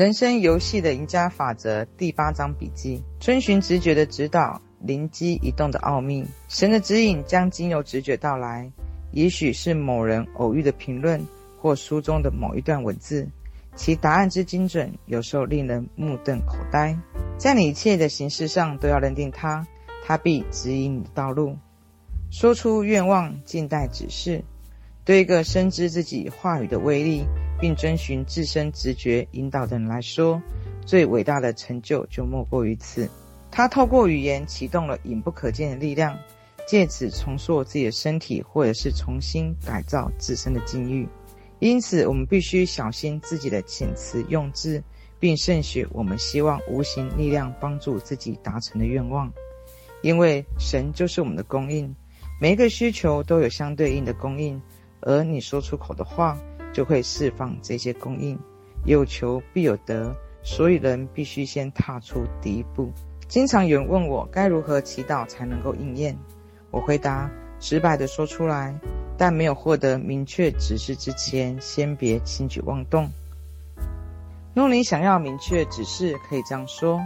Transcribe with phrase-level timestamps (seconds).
[0.00, 6.24] 人生游戏的赢家法则第八章笔记：遵循直觉的指导，灵机一动的奥秘。
[6.48, 8.72] 神的指引将经由直觉到来，
[9.12, 11.20] 也许是某人偶遇的评论，
[11.58, 13.28] 或书中的某一段文字，
[13.76, 16.96] 其答案之精准，有时候令人目瞪口呆。
[17.36, 19.66] 在你一切的形式上，都要认定它，
[20.06, 21.58] 它必指引你的道路。
[22.30, 24.44] 说出愿望，静待指示。
[25.04, 27.26] 对一个深知自己话语的威力，
[27.60, 30.40] 并遵循自身直觉引导的人来说，
[30.86, 33.08] 最伟大的成就就莫过于此。
[33.50, 36.18] 他透过语言启动了隐不可见的力量，
[36.66, 41.06] 借此重塑自己的身体，或者是重新改造自身的境遇。
[41.58, 44.82] 因此，我们必须小心自己的遣词用字，
[45.18, 49.30] 并慎选我们希望无形力量帮助自己达成的愿望，
[50.00, 51.94] 因为神就是我们的供应，
[52.40, 54.60] 每一个需求都有相对应的供应。
[55.00, 56.38] 而你说出口的话，
[56.80, 58.38] 就会释放这些供应。
[58.86, 62.90] 有求必有得，所以人必须先踏出第一步。
[63.28, 66.16] 经常有人问我该如何祈祷才能够应验，
[66.70, 68.74] 我回答：直白的说出来，
[69.18, 73.10] 但没有获得明确指示之前，先别轻举妄动。
[74.54, 76.98] 若你想要明确指示，可以这样说：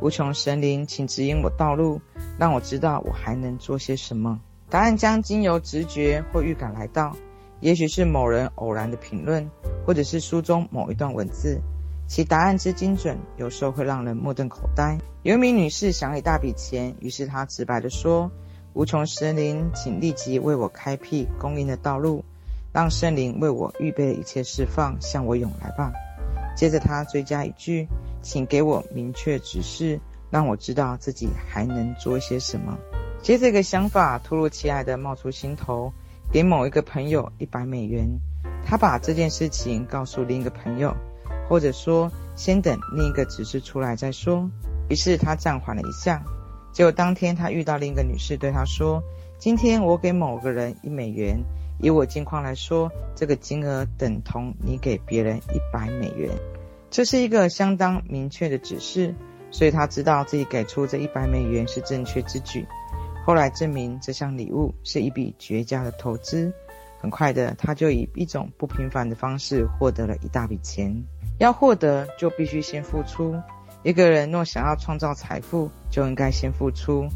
[0.00, 2.00] 无穷神灵，请指引我道路，
[2.38, 4.40] 让我知道我还能做些什么。
[4.70, 7.16] 答案将经由直觉或预感来到。
[7.60, 9.50] 也许是某人偶然的评论，
[9.86, 11.60] 或者是书中某一段文字，
[12.06, 14.98] 其答案之精准，有时候会让人目瞪口呆。
[15.22, 18.30] 有一名女士想了一大笔钱，于是她直白地说
[18.74, 22.24] ：“无穷神灵，请立即为我开辟供应的道路，
[22.72, 25.92] 让圣灵为我预备的一切释放，向我涌来吧。”
[26.54, 27.88] 接着她追加一句
[28.22, 29.98] ：“请给我明确指示，
[30.30, 32.76] 让我知道自己还能做些什么。”
[33.22, 35.92] 接着一个想法突如其来的冒出心头。
[36.32, 38.08] 给某一个朋友一百美元，
[38.64, 40.94] 他把这件事情告诉另一个朋友，
[41.48, 44.50] 或者说先等另一个指示出来再说。
[44.88, 46.22] 于是他暂缓了一下，
[46.72, 49.02] 结果当天他遇到另一个女士，对他说
[49.38, 51.42] ：“今天我给某个人一美元，
[51.80, 56.30] 以我近况来说，这个金额等同你给别人一百美元。”
[56.90, 59.14] 这是一个相当明确的指示，
[59.50, 62.66] 所以他知道自己给出这一百美元是正确之举。
[63.26, 66.52] 后来证明这项礼物是一笔绝佳的投资，
[67.00, 70.94] 很快的他就以一种不平凡的方式获得了一大笔钱。
[71.40, 73.34] 要获得就必须先付出，
[73.82, 77.08] 一个人若想要创造财富，就应该先付出。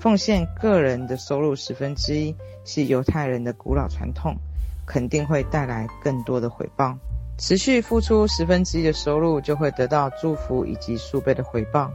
[0.00, 4.34] 奉献个人的收入十分之一是犹太人的古老传统，
[4.86, 6.96] 肯定会带来更多的回报。
[7.36, 11.90] 持续付出十分之一的收入，就会得到祝福以及数倍的回报。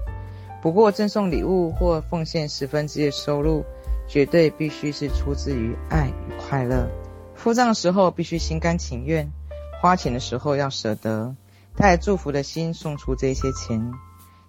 [0.64, 3.66] 不过，赠送礼物或奉献十分之一的收入，
[4.08, 6.88] 绝对必须是出自于爱与快乐。
[7.36, 9.30] 付账的时候必须心甘情愿，
[9.82, 11.36] 花钱的时候要舍得，
[11.76, 13.92] 带祝福的心送出这些钱。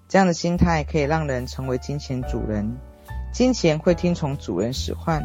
[0.08, 2.76] 这样的心态可以让人成为金钱主人，
[3.32, 5.20] 金钱会听从主人使唤。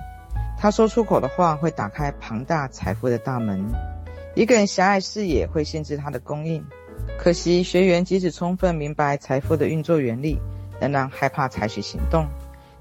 [0.57, 3.63] 他说出口的话会打开庞大财富的大门。
[4.33, 6.65] 一个人狭隘视野会限制他的供应。
[7.19, 10.39] 可惜，学员即使充分明白财富的运作原理，
[10.79, 12.27] 仍然害怕采取行动，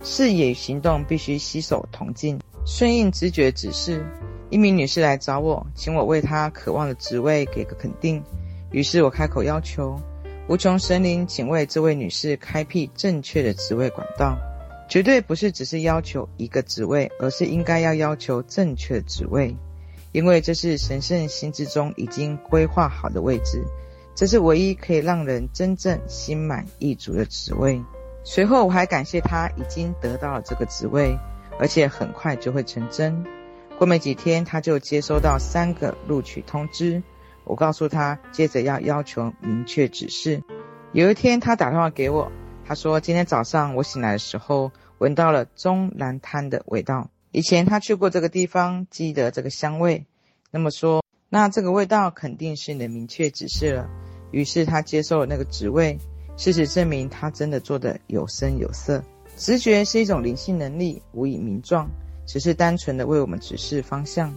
[0.02, 4.04] 视野与行动必须携手同进，顺应直觉指示。
[4.50, 8.22] 一名女士来找我，请我为她渴望的职位给个肯定。
[8.70, 10.00] 于是我开口要求：
[10.48, 14.38] 无穷神灵，请为这位女士开辟正确的职位管道。
[14.88, 19.54] 绝对不是只是要求一个职位，而是应该要要求正确的职位，
[20.12, 23.62] 因为这是神圣心智中已经规划好的位置。
[24.18, 27.80] 这是唯一可以让人真正心满意足的职位。
[28.24, 31.16] 随后，我还感谢他已经得到了这个职位，
[31.60, 33.24] 而且很快就会成真。
[33.78, 37.00] 过没几天，他就接收到三个录取通知。
[37.44, 40.42] 我告诉他，接着要要求明确指示。
[40.90, 42.32] 有一天，他打电话给我，
[42.66, 47.08] 他说：“今天早上我醒来的时候，闻到了中南滩的味道。
[47.30, 50.06] 以前他去过这个地方，记得这个香味。
[50.50, 53.88] 那么说，那这个味道肯定是你的明确指示了。”
[54.30, 55.98] 于是他接受了那个职位。
[56.36, 59.02] 事实证明，他真的做得有声有色。
[59.36, 61.90] 直觉是一种灵性能力，无以名状，
[62.26, 64.32] 只是单纯的为我们指示方向。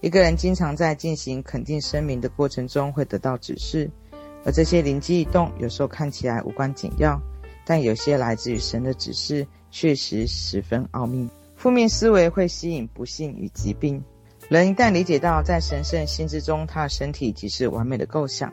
[0.00, 3.90] 一个人经常在进行肯定声明的过程中会得到指示，
[4.44, 7.20] 而这些灵机一动有时候看起来无关紧要，
[7.66, 11.28] 但有些来自于神的指示确实十分奥秘。
[11.56, 14.02] 负面思维会吸引不幸与疾病。
[14.48, 18.52] 人一旦理解到在神圣心之中，他的身体即是完美的构想。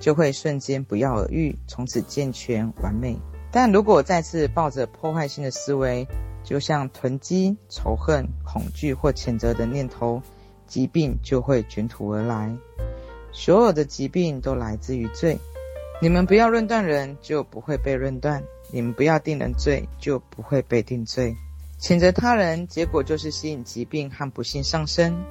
[0.00, 3.16] 就会瞬间不药而愈，从此健全完美。
[3.52, 6.08] 但如果再次抱着破坏性的思维，
[6.42, 10.22] 就像囤积、仇恨、恐惧或谴责的念头，
[10.66, 12.50] 疾病就会卷土而来。
[13.32, 15.38] 所有的疾病都来自于罪。
[16.02, 18.40] 你们不要论断人，就不会被论断；
[18.72, 21.36] 你们不要定人罪，就不会被定罪。
[21.78, 25.22] 谴责他人，结果就是吸引疾病和不幸上升。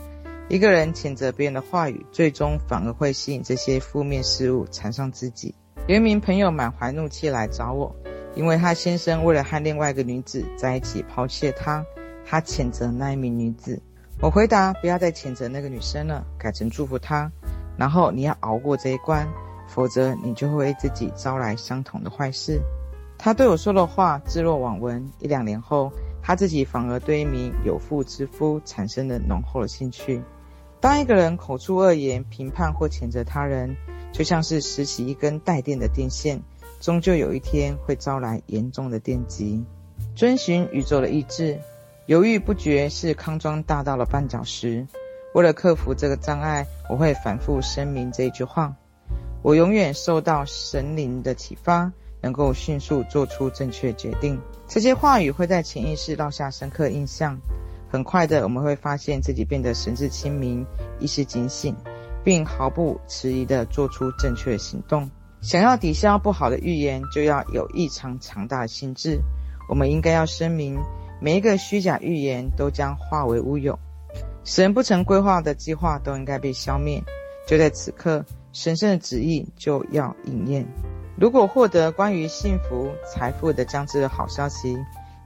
[0.49, 5.53] 一个人谴责别人的话语，最终反而会吸引这些负面事物缠上自己。
[5.85, 7.95] 有一名朋友满怀怒气来找我，
[8.33, 11.85] 因为他先生为了和另外一个女子在一起抛弃了他，
[12.25, 13.79] 他谴责那一名女子。
[14.19, 17.31] 我回答：不要再谴责那个女生了，改成祝福她。
[17.77, 19.27] 然后你要熬过这一关，
[19.67, 22.59] 否则你就会为自己招来相同的坏事。
[23.19, 25.07] 他对我说的话置若罔闻。
[25.19, 25.91] 一两年后，
[26.23, 30.19] 他自己反而对一名有妇之夫产生了浓厚的兴趣。
[30.81, 33.75] 当一个人口出恶言、评判或谴责他人，
[34.13, 36.41] 就像是拾起一根带电的电线，
[36.79, 39.65] 终究有一天会招来严重的电击。
[40.15, 41.59] 遵循宇宙的意志，
[42.05, 44.87] 犹豫不决是康庄大道的绊脚石。
[45.33, 48.73] 为了克服这个障碍，我会反复声明这一句话：
[49.41, 51.91] 我永远受到神灵的启发，
[52.21, 54.39] 能够迅速做出正确决定。
[54.67, 57.37] 这些话语会在潜意识烙下深刻印象。
[57.91, 60.65] 很快的，我们会发现自己变得神志清明、
[60.99, 61.75] 意识警醒，
[62.23, 65.09] 并毫不迟疑地做出正确的行动。
[65.41, 69.19] 想要抵消不好的预言，就要有异常强大的心智。
[69.67, 70.77] 我们应该要声明，
[71.19, 73.79] 每一个虚假预言都将化为乌有。
[74.43, 77.03] 神不曾规划的计划都应该被消灭。
[77.47, 80.65] 就在此刻，神圣的旨意就要应验。
[81.17, 84.77] 如果获得关于幸福、财富的将至的好消息，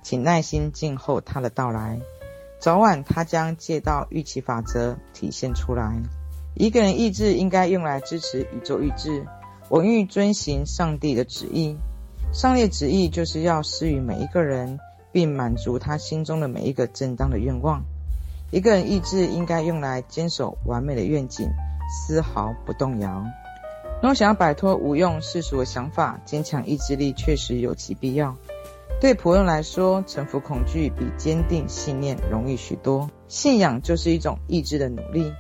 [0.02, 2.00] 请耐心静候它的到来。
[2.64, 6.02] 早晚，他将借到预期法则体现出来。
[6.56, 9.26] 一个人意志应该用来支持宇宙意志。
[9.68, 11.76] 我欲遵行上帝的旨意。
[12.32, 14.80] 上帝旨意就是要施予每一个人，
[15.12, 17.84] 并满足他心中的每一个正当的愿望。
[18.50, 21.50] 一个人意志应该用来坚守完美的愿景，
[21.92, 23.26] 丝毫不动摇。
[24.02, 28.38] 若想要摆脱无用世俗的想法，坚强意志力确实有其必要。
[29.04, 33.12] 对仆人来说，臣服恐惧比坚定信念容易许多。
[33.28, 35.34] 信仰就是一种意志的努力。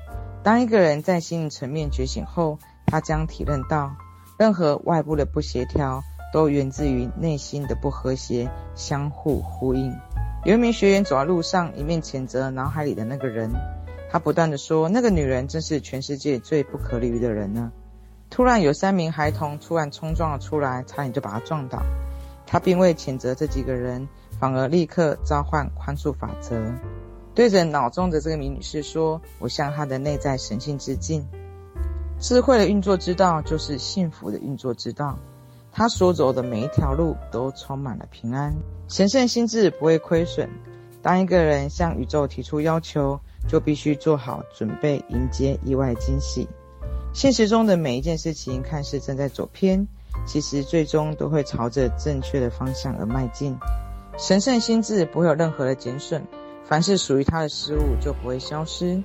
[0.44, 3.96] 当一个人在心灵层面觉醒后，他将体认到，
[4.38, 9.96] 任何外部的不协调都源自于内心的不和谐，相互呼应。
[10.44, 13.50] 有一名学员走在路上，一面谴责脑海里的那个人，
[14.12, 17.72] 他不断地说：“那个女人真是全世界最不可理喻的人呢。”
[18.30, 21.82] 突然，有三名孩童突然冲撞了出来，差点就把他撞倒。
[22.46, 24.08] 他并未谴责这几个人，
[24.40, 26.62] 反而立刻召唤宽恕法则，
[27.34, 31.26] 对着脑中的这个名女士说：“我向她的内在神性致敬。
[32.20, 35.18] 智慧的运作之道就是幸福的运作之道。
[35.72, 38.54] 她所走的每一条路都充满了平安。
[38.88, 40.50] 神圣心智不会亏损。
[41.02, 46.48] 当一个人向宇宙提出要求，就必须做好准备迎接意外惊喜。”
[47.14, 49.88] 现实中的每一件事情看似正在走偏，
[50.26, 53.58] 其实最终都会朝着正确的方向而迈进。
[54.18, 56.26] 神圣心智不会有任何的减损，
[56.66, 59.04] 凡是属于他的事物就不会消失。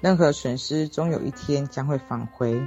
[0.00, 2.60] 任何损失终有一天将会返回，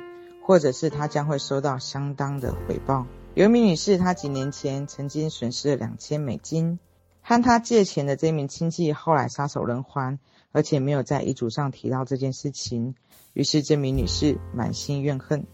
[0.43, 3.05] 或者是他将会收到相当的回报。
[3.33, 6.77] 有一名女士，她几年前曾经损失了两千美金，
[7.21, 10.19] 和她借钱的这名亲戚后来撒手人寰，
[10.51, 12.93] 而且没有在遗嘱上提到这件事情。
[13.33, 15.47] 于是，这名女士满心怨恨，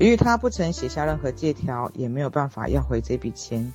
[0.00, 3.72] 由于他不曾写下任何借条，也没有办法要回这笔钱。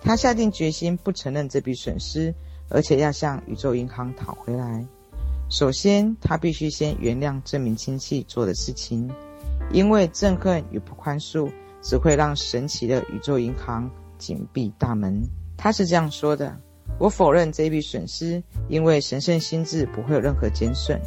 [0.00, 2.32] 他下定决心不承认这笔损失，
[2.68, 4.86] 而且要向宇宙银行讨回来。
[5.48, 9.10] 首先，他必须先原谅这名亲戚做的事情，
[9.72, 11.50] 因为憎恨与不宽恕
[11.82, 15.22] 只会让神奇的宇宙银行紧闭大门。
[15.56, 16.56] 他是这样说的
[17.00, 21.00] ：“我否认这笔损失，因为神圣心智不会有任何减损。”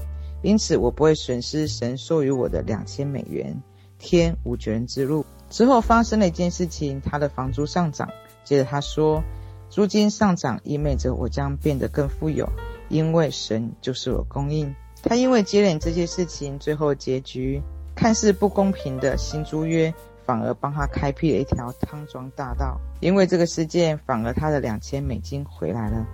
[0.44, 3.56] 因此，我不会损失神授予我的两千美元。
[4.00, 5.26] 天无绝人之路。
[5.50, 8.10] 之后发生了一件事情，他的房租上涨。
[8.44, 9.24] 接着他说，
[9.70, 12.50] 租金上涨意味着我将变得更富有，
[12.90, 14.76] 因为神就是我供应。
[15.04, 17.62] 他因为接连这些事情，最后结局
[17.96, 19.94] 看似不公平的新租约，
[20.26, 22.80] 反而帮他开辟了一条康庄大道。
[23.00, 26.06] 因为这个事件，反而他的两千美金回来了。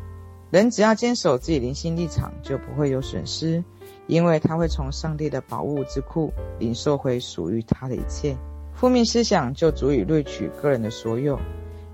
[0.51, 3.63] 人只要坚守自己灵性立场，就不会有损失。
[4.07, 8.35] 因为他会从上帝的宝物之库领受回属于他的一切，
[8.73, 11.39] 负面思想就足以掠取个人的所有，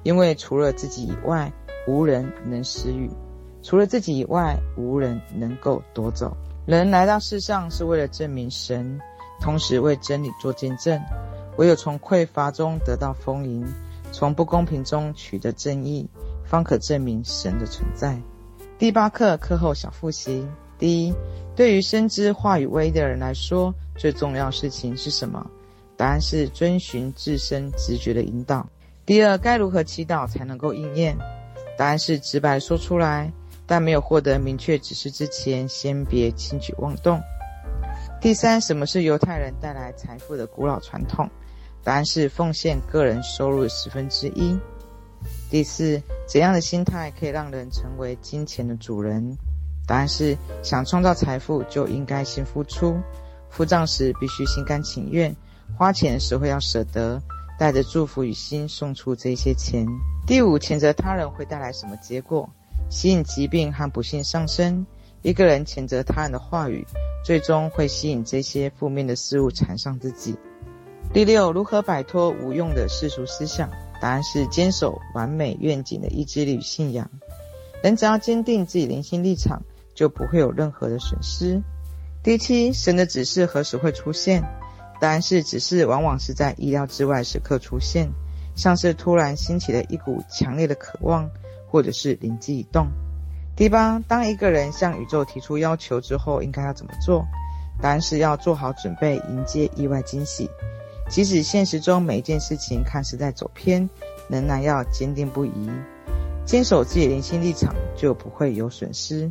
[0.04, 1.52] 因为除了自己以外，
[1.88, 3.10] 无人能施予；
[3.62, 6.36] 除了自己以外，无人能够夺走。
[6.66, 9.00] 人来到世上是为了证明神，
[9.42, 11.02] 同时为真理做见证。
[11.58, 13.66] 唯有从匮乏中得到丰盈，
[14.12, 16.08] 从不公平中取得正义，
[16.46, 18.18] 方可证明神的存在。
[18.78, 20.48] 第八课课后小复习。
[20.78, 21.14] 第一，
[21.60, 25.46] 对于深知话语威的人来说，最重要事情是什么？
[25.98, 28.66] 答案是遵循自身直觉的引导。
[29.06, 31.18] 第二，该如何祈祷才能够应验？
[31.78, 33.30] 答案是直白说出来，
[33.68, 37.20] 但没有获得明确指示之前，先别轻举妄动。
[38.22, 41.30] 第三，什么是犹太人带来财富的古老传统？
[41.84, 44.58] 答案是奉献个人收入十分之一。
[45.50, 49.38] 第四，怎样的心态可以让人成为金钱的主人？
[49.90, 52.96] 答案是想创造财富就应该先付出，
[53.50, 55.36] 付账时必须心甘情愿，
[55.76, 57.20] 花钱时会要舍得，
[57.58, 59.88] 带着祝福与心送出这些钱。
[60.28, 62.48] 第五，谴责他人会带来什么结果？
[62.92, 64.86] 吸引疾病和不幸上升。
[65.24, 66.86] 一个人谴责他人的话语，
[67.26, 70.38] 最终会吸引这些负面的事物缠上自己。
[71.12, 73.68] 第六，如何摆脱无用的世俗思想？
[74.00, 77.10] 答案是坚守完美愿景的意志力与信仰。
[77.82, 79.62] 人只要坚定自己灵性立场，
[80.00, 81.62] 就不会有任何的损失。
[82.24, 84.42] 第七，神的指示何时会出现？
[85.02, 88.10] 答案是指示往往是在意料之外时刻出现，
[88.56, 91.30] 像是突然兴起的一股强烈的渴望，
[91.68, 92.88] 或者是灵机一动。
[93.58, 97.26] 第八，当一个人向宇宙提出要求之后，应该要怎么做？
[97.82, 100.50] 答案是要做好准备迎接意外惊喜，
[101.10, 103.90] 即使现实中每一件事情看似在走偏，
[104.30, 105.70] 仍然要坚定不移，
[106.46, 109.30] 坚守自己的灵性立场，就不会有损失。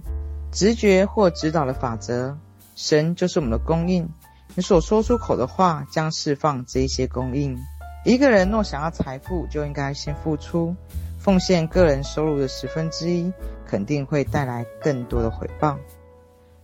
[0.50, 2.36] 直觉或指导的法则，
[2.74, 4.08] 神就是我们的供应。
[4.54, 7.56] 你所说出口的话将释放这一些供应。
[8.04, 10.74] 一个人若想要财富，就应该先付出，
[11.18, 13.32] 奉献个人收入的十分之一，
[13.66, 15.78] 肯定会带来更多的回报。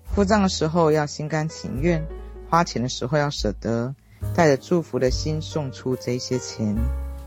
[0.04, 2.04] 付账的时候要心甘情愿，
[2.48, 3.94] 花钱的时候要舍得，
[4.34, 6.74] 带着祝福的心送出这些钱。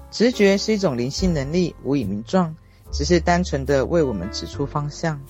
[0.10, 2.56] 直觉是一种灵性能力，无以名状，
[2.92, 5.22] 只是单纯的为我们指出方向。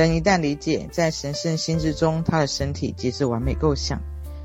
[0.00, 4.00] 人一旦理解，在神圣心智中，他的身体即是完美构想，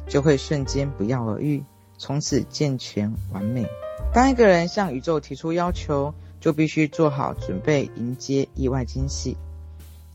[0.06, 1.64] 就会瞬间不药而愈，
[1.98, 3.66] 从此健全完美。
[4.14, 9.38] 当一个人向宇宙提出要求，就必须做好准备迎接意外惊喜。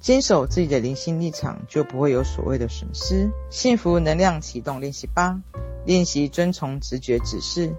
[0.01, 3.31] 坚守自己的灵性立场，就不会有所谓的损失。
[3.49, 5.41] 幸福能量启动练习八：
[5.87, 7.73] 练习遵从直觉指示，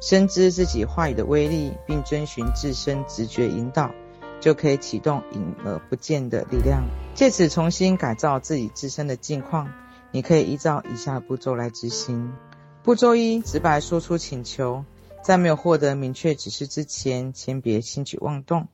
[0.00, 3.92] 深知自己话语的威力，并遵循自身直觉引导。
[4.40, 9.68] 就可以启动隐而不见的力量，借此重新改造自己自身的境况。
[10.12, 12.32] 你可以依照以下步骤来执行：
[12.82, 14.84] 步骤一，直白说出请求，
[15.22, 18.68] 在没有获得明确指示之前，先别轻举妄动。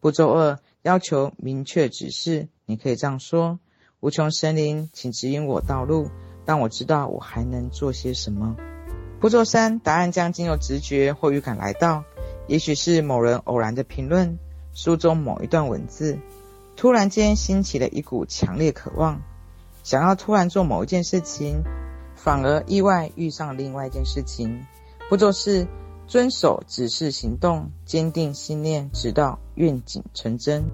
[0.00, 3.60] 步骤二，要求明确指示，你可以这样说：
[4.00, 6.08] 无穷神灵，请指引我道路，
[6.44, 8.56] 让我知道我还能做些什么。
[9.20, 12.02] 步骤三，答案将经由直觉或预感来到，
[12.48, 14.38] 也许是某人偶然的评论。
[14.74, 16.18] 书中某一段文字，
[16.76, 19.20] 突然间兴起了一股强烈渴望，
[19.82, 21.62] 想要突然做某一件事情，
[22.16, 24.64] 反而意外遇上另外一件事情。
[25.08, 25.66] 步骤是：
[26.06, 30.64] 遵守指示行动，坚定信念，直到愿景成真。